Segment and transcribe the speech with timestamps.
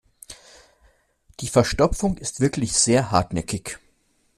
[1.41, 3.77] Die Verstopfung ist wirklich sehr hartnäckig.